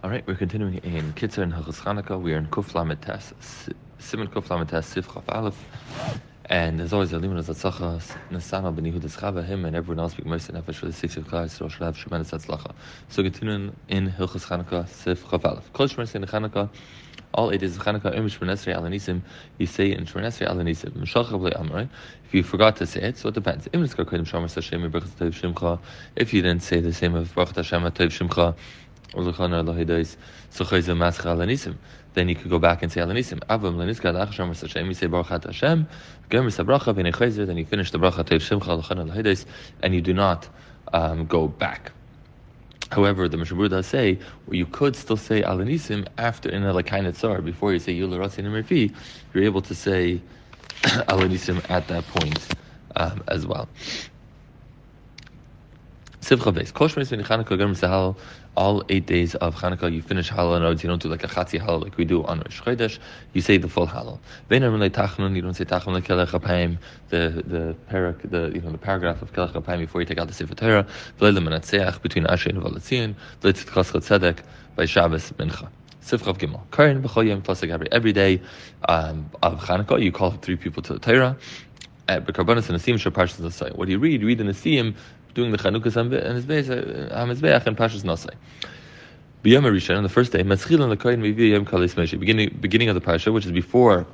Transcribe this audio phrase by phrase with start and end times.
[0.00, 2.22] All right, we're continuing in Kitzur and Hilchos Chanukah.
[2.22, 3.32] We are in Kuf Lamed Tes,
[3.98, 5.60] Siman Kuf Lamed Tes, Sif Aleph.
[6.44, 8.00] And there's always of Zatzacha,
[8.30, 11.26] Nasana, Ben Yehuda Schaba, him and everyone else, being mercy nefesh for the safety of
[11.26, 12.74] Klal Yisrael, should have tremendous Hatzlacha.
[13.08, 15.72] So continuing in Hilchos Chanukah, Sif Chaf Aleph.
[15.72, 16.70] Kol Shmer in Chanukah,
[17.34, 19.22] all eight days of Chanukah, Im Shmonesrei Alanisim,
[19.58, 21.88] you say in Shmonesrei Alanisim, Meshach B'lei Amrei.
[22.24, 23.68] If you forgot to say it, so it depends.
[23.72, 25.80] Im Nitzkar Kodim Shomer Sashem, Berachas Tov Shimcha.
[26.14, 28.54] If you didn't say the same of Berachas Hashem, Tov Shimcha,
[32.14, 33.38] then you could go back and say Alanisim.
[33.48, 34.48] Avam Laniska Lachasham.
[34.48, 35.86] You say Hashem.
[36.30, 37.46] Sabracha V'Nechayzer.
[37.46, 39.44] Then you finish the bracha Tev Shimcha Lahidais,
[39.82, 40.48] and you do not
[40.92, 41.92] um, go back.
[42.90, 44.18] However, the Mishabur say
[44.50, 48.94] you could still say Alanisim after in a Tzar before you say Yula Ratzi Refi.
[49.34, 50.20] You're able to say
[50.82, 52.48] Alanisim at that point
[52.96, 53.68] um, as well.
[56.28, 56.70] Sivcha base.
[56.72, 58.16] Koshmeis when Chanukah
[58.54, 61.58] all eight days of Chanukah, you finish Halal and you don't do like a Chatzi
[61.58, 62.98] Halal like we do on Rosh Chodesh,
[63.32, 64.18] you say the full Halal.
[64.48, 66.76] Ben Amalei Tachnun, you don't say Tachnun Kelech HaPaim,
[67.08, 70.28] the, the, parak, the, you know, the paragraph of Kelech HaPaim before you take out
[70.28, 70.86] the Sefer Torah,
[71.18, 74.40] Menatzeach, between Asher and Valatzion, V'lei Tzidchas Tzedek,
[74.76, 75.70] by Shabbos Mincha.
[76.08, 76.60] Sifchav Gimel.
[76.70, 77.62] Karin b'choyim plus
[77.92, 78.40] every day
[78.88, 81.36] um, of Chanukah, you call three people to the Torah.
[82.08, 83.76] At Bekarbanis and Asim Shor Parshas Nasai.
[83.76, 84.22] What do you read?
[84.22, 84.94] You read the Nasim
[85.34, 88.34] doing the Chanukah uh, and his Hamizbeach and Pashas Nasai.
[89.44, 92.18] B'yom on the first day, and Yom Kalis Moshe.
[92.18, 94.04] Beginning beginning of the parsha, which is before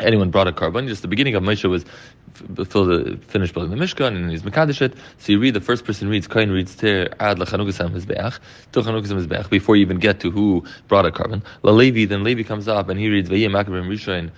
[0.00, 0.86] anyone brought a carbon.
[0.86, 1.84] Just the beginning of Moshe was
[2.52, 4.94] before the finished building the Mishkan and he's Mekadesh.
[5.18, 8.38] So you read the first person reads Kain reads Ter Ad LaChanukah Mizbeach
[8.72, 11.42] to Chanukah Mizbeach before you even get to who brought a carbon.
[11.62, 14.30] La Levi then Levi comes up and he reads Vayim Makabim Rishon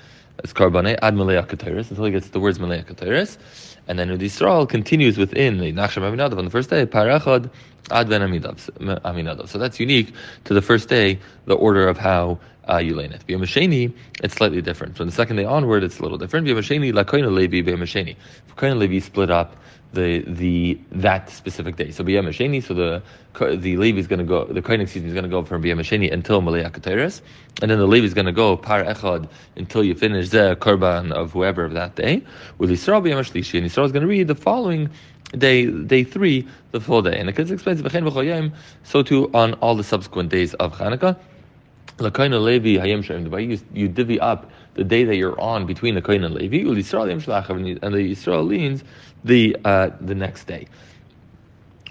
[0.45, 2.83] as Karbane Ad Malay until he gets the words Malay
[3.89, 7.51] and then the Yisrael continues within the Nachshon Aminadav on the first day, Parachad
[7.91, 9.48] Ad Aminadav.
[9.48, 10.12] So that's unique
[10.45, 13.25] to the first day, the order of how uh, you lay it.
[13.27, 13.92] B'yamasheni,
[14.23, 14.97] it's slightly different.
[14.97, 16.47] From the second day onward, it's a little different.
[16.47, 18.17] B'yamasheni, lakoina levi b'yamasheni.
[18.46, 19.57] For koina levi split up
[19.92, 21.91] the the that specific day.
[21.92, 23.02] So b'yamasheni, so the
[23.57, 25.63] the levi is going to go, the koina excuse me is going to go from
[25.63, 26.64] b'yamasheni until malei
[27.63, 31.13] and then the levi is going to go par echad until you finish the korban
[31.13, 32.23] of whoever of that day.
[32.58, 34.91] With Yisrael b'yamashlishi, and Yisrael is going to read the following
[35.33, 37.19] day day three, the full day.
[37.19, 37.83] And the kids explains
[38.85, 41.17] so too on all the subsequent days of Hanukkah.
[41.98, 46.35] Levi Hayim you, you divvy up the day that you're on between the Kain and
[46.35, 48.85] Levi, and the Yisrael leans
[49.25, 50.69] the uh, the next day.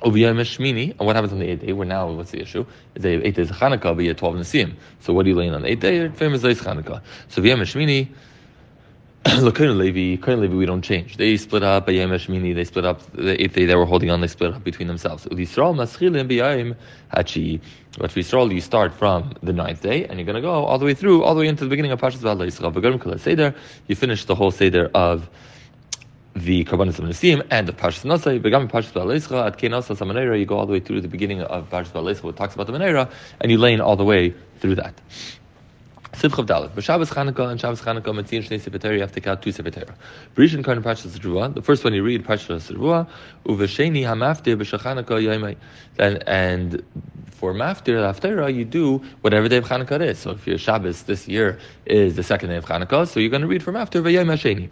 [0.04, 1.74] And what happens on the eighth day?
[1.74, 2.66] Where now, what's the issue?
[2.94, 4.76] Is the eighth day is Chanukah, but you have twelve Nasim.
[5.00, 6.08] So what are you laying on the eighth day?
[6.10, 7.02] Famous day is Chanukah.
[7.30, 8.10] So V'yam Shmini.
[9.40, 11.18] Look, Levi, Kohen Levi, we don't change.
[11.18, 11.88] They split up.
[11.88, 13.02] Bayam they split up.
[13.14, 15.26] The eighth day they were holding on, they split up between themselves.
[15.26, 16.76] Yisrael Maschilim B'yayim
[17.12, 17.60] Hachi.
[17.98, 20.78] But for Yisrael, you start from the ninth day, and you're going to go all
[20.78, 23.20] the way through, all the way into the beginning of Pashas V'Alei Yisrael.
[23.20, 23.56] Seder,
[23.88, 25.28] you finish the whole Seder of
[26.36, 30.46] the Karbanis of Nasim and of Parshas Nasai, Begam Parshas Ba'aleischa, at Kenasa Samanera, you
[30.46, 32.74] go all the way through to the beginning of Parshas Ba'aleischa, it talks about the
[32.74, 33.10] Manera,
[33.40, 34.94] and you lane all the way through that.
[36.16, 36.74] Simchav Dalet.
[36.74, 39.70] But Shabbos Chanukah and Shabbos Chanukah Matzin Shnei Sefer you have to count two Sefer
[40.36, 41.54] Rishon Karn Parshas Zerua.
[41.54, 43.08] The first one you read Parshas Zerua.
[43.46, 45.58] Uvesheni Hamaftir B'Shachanukah Yaimai.
[46.00, 46.84] And and
[47.32, 50.20] for Maftir Haftarah you do whatever day of Chanukah is.
[50.20, 53.42] So if your Shabbos this year is the second day of Chanukah, so you're going
[53.42, 54.70] to read for Maftir V'Yayim Hasheni.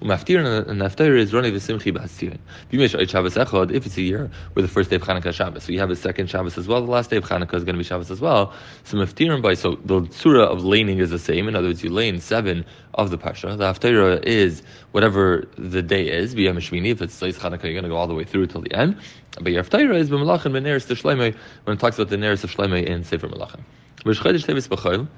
[0.00, 2.38] Umaftir and Haftarah is Roni V'Simchi B'Hasirin.
[2.70, 5.72] Bimesh Shabbos Echad, if it's a year with the first day of Chanukah Shabbos, so
[5.72, 6.80] you have a second Shabbos as well.
[6.84, 8.52] The last day of Chanukah is going to be Shabbos as well.
[8.84, 11.48] So Maftirim by so the surah of laning is the same.
[11.48, 12.64] In other words, you lane seven
[12.94, 13.56] of the Pasha.
[13.56, 16.34] The Haftarah is whatever the day is.
[16.34, 16.88] B'Yam Shmini.
[16.88, 18.96] If it's Leis Chanukah, you're going to go all the way through till the end.
[19.40, 22.50] But your Haftarah is B'Malachim B'Neres to Shleimei when it talks about the Neres of
[22.50, 23.60] Shleimei in Sefer Malachim.
[24.04, 25.08] B'Shchedesh Tevis.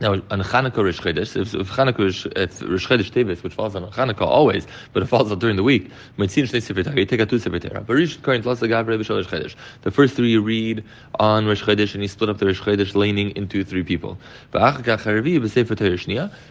[0.00, 3.74] Now, on Chanukah Rish Chodesh, if, if Chanukah is if Rish Chodesh Tevis, which falls
[3.74, 7.20] on Chanukah always, but it falls out during the week, Mitzin Shnei Sefer you take
[7.20, 7.58] out two Sefer.
[7.58, 9.56] But Rish Karin Tlas Gabriel Rish Chodesh.
[9.82, 10.84] The first three you read
[11.18, 14.16] on Rish Chodesh, and you split up the Rish Chodesh laning into three people.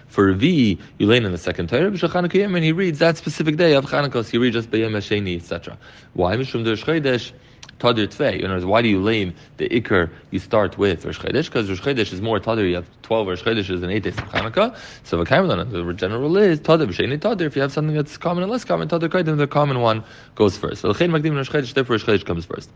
[0.07, 3.55] For V, you lane in the second Torah, B'Shal Chanukah and he reads that specific
[3.55, 5.77] day of Chanukah, so you read just B'Yem Hasheni, etc.
[6.13, 6.35] Why?
[6.35, 7.31] Mishum Rish Chodesh.
[7.79, 11.19] Tadir why do you lane the Iker you start with Rosh?
[11.19, 12.67] Because Rosh Chodesh is more Tadir.
[12.67, 14.75] You have 12 Rosh Chodeshes and 8 days of Hanukkah.
[15.03, 17.41] So the general is Tadir B'Sheni Tadir.
[17.41, 20.03] If you have something that's common and less common, Tadir Kaidim, the common one
[20.35, 20.81] goes first.
[20.81, 22.69] So L'chein Magdim Rosh Chodesh, therefore Rosh Chodesh comes first.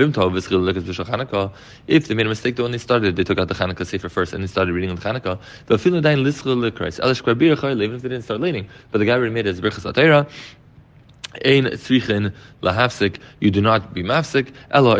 [0.00, 0.14] If
[2.06, 4.46] they made a mistake they started, they took out the Chanukah Sefer first and they
[4.46, 5.40] started reading the Chanukah.
[5.68, 6.04] Even
[7.96, 10.28] if they didn't start laning, but the guy already made his Birchas Atera,
[11.44, 12.32] Ein tzrichin
[12.62, 13.18] lahafsik.
[13.40, 14.52] You do not be mafsik.
[14.70, 14.96] Elo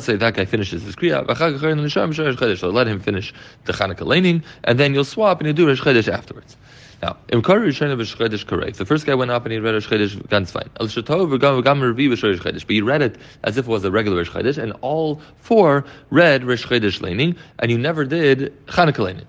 [0.00, 2.58] Say That guy finishes his kriya.
[2.58, 3.32] So let him finish
[3.64, 6.56] the Chanukah laning, and then you'll swap and you do Rosh afterwards.
[7.02, 8.78] Now, im Kari Rishon Rosh Chodesh correct.
[8.78, 10.70] The first guy went up and he read Rosh Chodesh ganz fine.
[10.80, 14.24] Al Shatov v'gam Revi Rosh But he read it as if it was a regular
[14.24, 19.26] Rosh and all four read Rosh Chodesh laning, and you never did Chanukah laning.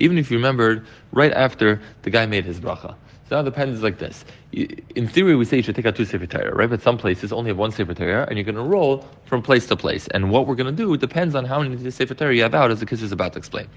[0.00, 2.94] Even if you remembered right after the guy made his bracha.
[3.32, 4.26] Now it depends like this.
[4.52, 6.68] In theory, we say you should take out two Sefer Torah, right?
[6.68, 9.66] But some places only have one Sefer Torah, and you're going to roll from place
[9.68, 10.06] to place.
[10.08, 12.70] And what we're going to do depends on how many Sefer Torah you have out,
[12.70, 13.68] as the kids is about to explain.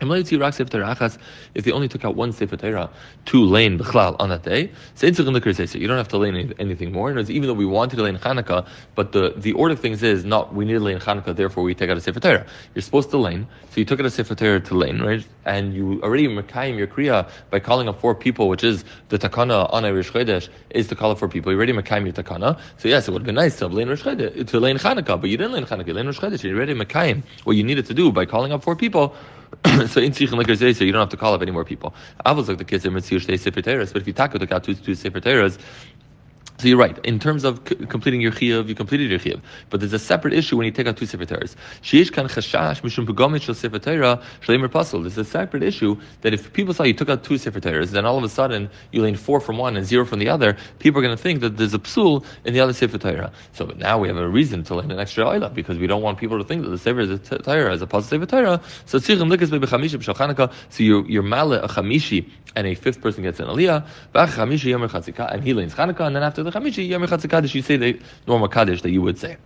[0.00, 2.90] If they only took out one Sefer Torah
[3.26, 7.16] to lane Bechlal on that day, you don't have to lane anything more.
[7.18, 10.54] Even though we wanted to lane Hanukkah, but the, the order of things is not
[10.54, 12.46] we need to lane Hanukkah, therefore we take out a Sefer Torah.
[12.74, 15.26] You're supposed to lane, so you took out a Sefer Torah to lane, right?
[15.44, 19.72] And you already Mekayim your Kriya by calling up four people, which is the Takana
[19.72, 21.52] on Rish Chodesh, is to call up four people.
[21.52, 22.58] You already Mekayim your Takana.
[22.78, 25.30] So yes, it would have been nice to lane Rish Chodesh, to lane Hanukkah, but
[25.30, 26.42] you didn't lane Hanukkah, you lane Chodesh.
[26.42, 29.14] You already Mekayim what you needed to do by calling up four people.
[29.86, 30.46] so in tzichin like
[30.76, 31.94] so you don't have to call up any more people.
[32.24, 34.94] I was like the kids in mitzvah sefer but if you take out two two
[34.94, 35.20] sefer
[36.62, 36.96] so you're right.
[37.04, 39.42] In terms of c- completing your chiyuv, you completed your chiyuv.
[39.68, 41.56] But there's a separate issue when you take out two sefer Torahs.
[41.82, 45.02] Sheish kan chashash mishum pegomit shel sefer Torah shleimer pasul.
[45.02, 48.06] There's a separate issue that if people saw you took out two sefer Torahs, then
[48.06, 51.00] all of a sudden you lane four from one and zero from the other, people
[51.00, 53.32] are going to think that there's a psul in the other sefer Torah.
[53.54, 56.18] So now we have a reason to lane an extra oila because we don't want
[56.18, 58.60] people to think that the sefer is a Torah as opposed to sefer Torah.
[58.86, 63.24] So tzichem likas bechamishi b'shal So you you're male a chamishi and a fifth person
[63.24, 63.84] gets an aliyah.
[64.14, 67.62] Chamishi yomer and he lanes Chanukah and then after the Chamishi, Yom Echatz Kaddish, you
[67.62, 69.36] say the normal Kaddish that you would say.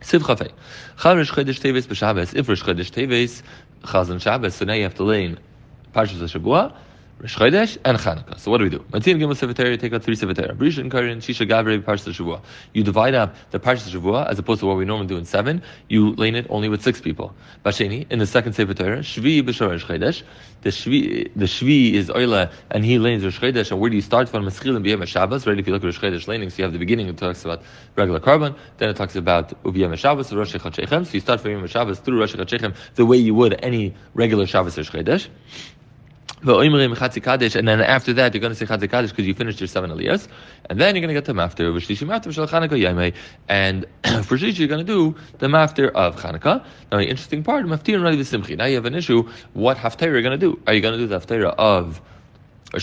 [0.00, 0.50] Siv Chafei.
[0.98, 2.34] Charish Chodesh Teves b'Shabbos.
[2.34, 3.42] If Rosh Chodesh Teves,
[3.82, 5.38] Chazan Shabbos, so now you have to in
[5.94, 6.74] Parshas HaShavua,
[7.18, 8.38] Rosh Chodesh, and Chanukah.
[8.38, 8.84] So what do we do?
[8.92, 10.50] Matin Gimel Sefer take out three Torah.
[10.50, 12.42] And Karin, Shisha Gavrei, Parshas Shavua.
[12.74, 15.62] You divide up the Parshas Shavua as opposed to what we normally do in seven.
[15.88, 17.34] You lane it only with six people.
[17.64, 20.24] Basheni, in the second Sefer Torah, Shvi B'Shor Rosh Chodesh.
[20.60, 23.70] The Shvi, the Shvi is Oila, and he lanes Rosh Chodesh.
[23.70, 24.44] And where do you start from?
[24.44, 25.46] Meschil and B'Yem Shabbos.
[25.46, 25.58] Right?
[25.58, 27.08] If you look at Rosh Chodesh laning, so you have the beginning.
[27.08, 27.62] It talks about
[27.96, 28.54] regular carbon.
[28.76, 31.06] Then it talks about Ubiyem Shabbos, Rosh Chachechem.
[31.06, 34.46] So you start from Yom Shabbos through Rosh Chachechem the way you would any regular
[34.46, 35.28] Shabbos Rosh Chodesh.
[36.42, 39.90] And then after that, you're going to say Chatzi Kaddish because you finished your seven
[39.90, 40.28] aliyahs.
[40.68, 43.14] And then you're going to get the mafter, V'shlishim mafter, V'shal Chanukah Yaimei.
[43.48, 43.86] And
[44.24, 46.64] for Shlishi, you're going to do the mafter of Chanukah.
[46.92, 48.56] Now, the interesting part, maftir and Rali V'simchi.
[48.56, 50.60] Now you have an issue, what haftarah you're going to do.
[50.66, 52.00] Are you going to do the haftarah of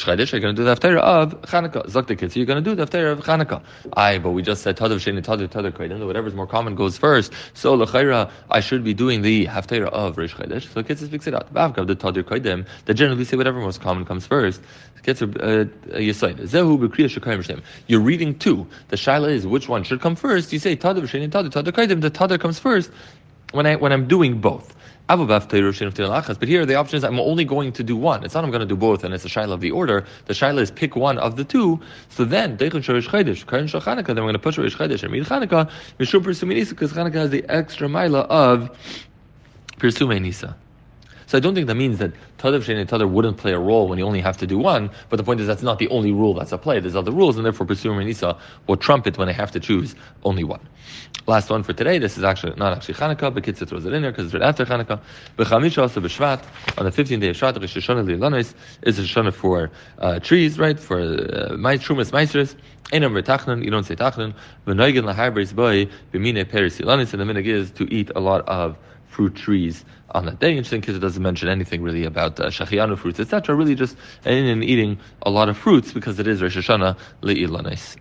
[0.02, 1.86] Chodesh, you're going to do the Haftarah of Chanukah.
[1.86, 3.62] Zakta kids, you're going to do the Haftarah of Chanukah.
[3.94, 7.34] Aye, but we just said Tadav Sheni Tadav Tadav Kodim, whatever's more common goes first.
[7.54, 10.72] So L'chaira, I should be doing the Haftarah of Rosh Chodesh.
[10.74, 11.54] So kids speaks it out.
[11.54, 14.62] Bavkav the Tadav Kodim, that generally say whatever most common comes first.
[15.04, 15.66] Kids are uh,
[15.98, 16.38] Yisaid.
[16.38, 17.62] Zehu B'Kriya Shekayim Shem.
[17.88, 18.66] You're reading two.
[18.88, 20.54] The Shaila is which one should come first.
[20.54, 22.00] You say Tadav Sheni Tadav Tadav Kodim.
[22.00, 22.90] The Tadav comes first
[23.54, 24.76] when I when I'm doing both.
[25.10, 25.20] But
[26.48, 28.24] here the option is I'm only going to do one.
[28.24, 30.06] It's not I'm going to do both, and it's a shaila of the order.
[30.26, 31.80] The shaila is pick one of the two.
[32.10, 32.84] So then, then we're going
[34.34, 35.70] to push Rosh Chodesh and read Chanukah.
[35.98, 38.70] because Chanukah has the extra mila of
[39.78, 40.56] Pirsume Nisa.
[41.34, 43.98] So I don't think that means that Tadav Sheni Tadav wouldn't play a role when
[43.98, 46.36] you only have to do one, but the point is that's not the only rule
[46.36, 46.80] that's a play.
[46.80, 48.38] There's other rules, and therefore Pirsume Nisa
[48.68, 49.96] will trump it when they have to choose
[50.26, 50.60] only one.
[51.26, 54.04] Last one for today, this is actually not actually Chanukah, but Kitzur throws it in
[54.04, 55.02] there because it's right after Chanukah.
[55.36, 56.44] B'chamisha also b'Shvat,
[56.78, 58.54] on the 15th day of Shvat, Rosh Hashanah
[58.84, 62.54] is a Hashanah for uh, trees, right, for uh, Trumas Meisters.
[62.92, 64.36] Einam you don't say tachnan.
[64.68, 68.78] V'noigin laharbris boy, b'mine peris and the minig is to eat a lot of
[69.14, 70.50] fruit trees on that day.
[70.50, 73.56] Interesting because it doesn't mention anything really about uh, shachianu fruits, etc.
[73.56, 77.96] Really just in and eating a lot of fruits because it is Rosh Hashanah le'ilanis.